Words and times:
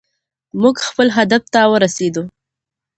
موږ 0.61 0.75
خپل 0.87 1.07
هدف 1.17 1.43
ته 1.53 1.61
ورسېدو. 1.71 2.23